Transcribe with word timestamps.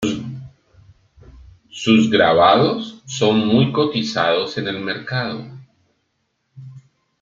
Sus 1.69 2.09
grabados 2.09 3.03
son 3.05 3.45
muy 3.45 3.71
cotizados 3.71 4.57
en 4.57 4.67
el 4.67 4.79
mercado. 4.79 5.45